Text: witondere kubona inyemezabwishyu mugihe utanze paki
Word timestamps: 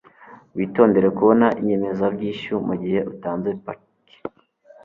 witondere 0.57 1.07
kubona 1.17 1.47
inyemezabwishyu 1.59 2.53
mugihe 2.67 2.99
utanze 3.11 3.49
paki 3.63 4.17